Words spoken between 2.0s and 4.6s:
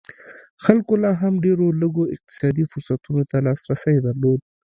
اقتصادي فرصتونو ته لاسرسی درلود.